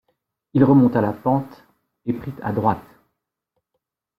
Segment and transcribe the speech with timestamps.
[0.55, 1.63] Il remonta la pente
[2.07, 2.87] et prit à droite.